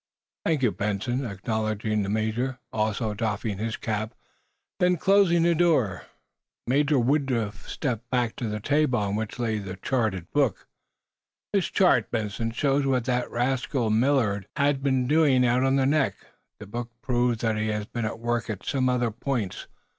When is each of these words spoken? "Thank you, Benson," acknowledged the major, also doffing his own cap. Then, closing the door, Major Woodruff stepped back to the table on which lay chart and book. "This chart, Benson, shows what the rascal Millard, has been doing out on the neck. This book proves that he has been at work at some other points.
"Thank 0.47 0.63
you, 0.63 0.71
Benson," 0.71 1.23
acknowledged 1.27 1.83
the 1.83 1.97
major, 2.09 2.57
also 2.73 3.13
doffing 3.13 3.59
his 3.59 3.75
own 3.75 3.81
cap. 3.81 4.15
Then, 4.79 4.97
closing 4.97 5.43
the 5.43 5.53
door, 5.53 6.07
Major 6.65 6.97
Woodruff 6.97 7.69
stepped 7.69 8.09
back 8.09 8.35
to 8.37 8.49
the 8.49 8.59
table 8.59 8.97
on 8.97 9.15
which 9.15 9.37
lay 9.37 9.61
chart 9.83 10.15
and 10.15 10.27
book. 10.31 10.67
"This 11.53 11.67
chart, 11.67 12.09
Benson, 12.09 12.49
shows 12.49 12.83
what 12.87 13.05
the 13.05 13.27
rascal 13.29 13.91
Millard, 13.91 14.47
has 14.55 14.77
been 14.77 15.05
doing 15.05 15.45
out 15.45 15.63
on 15.63 15.75
the 15.75 15.85
neck. 15.85 16.15
This 16.59 16.67
book 16.67 16.89
proves 17.03 17.41
that 17.43 17.57
he 17.59 17.67
has 17.67 17.85
been 17.85 18.05
at 18.05 18.17
work 18.17 18.49
at 18.49 18.65
some 18.65 18.89
other 18.89 19.11
points. 19.11 19.67